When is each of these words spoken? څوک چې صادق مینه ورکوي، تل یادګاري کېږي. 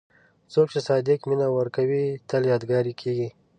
څوک 0.53 0.67
چې 0.73 0.79
صادق 0.87 1.19
مینه 1.29 1.47
ورکوي، 1.57 2.05
تل 2.29 2.41
یادګاري 2.51 2.93
کېږي. 3.01 3.29